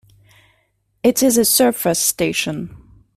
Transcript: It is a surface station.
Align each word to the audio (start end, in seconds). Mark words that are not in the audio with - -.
It 1.03 1.21
is 1.21 1.37
a 1.37 1.45
surface 1.45 1.99
station. 2.01 2.75